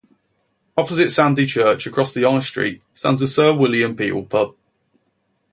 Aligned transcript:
Opposite 0.77 1.11
Sandy 1.11 1.45
church 1.45 1.85
across 1.85 2.11
the 2.15 2.23
High 2.23 2.39
Street 2.39 2.81
stands 2.91 3.21
the 3.21 3.27
Sir 3.27 3.53
William 3.53 3.95
Peel 3.95 4.23
pub. 4.23 4.55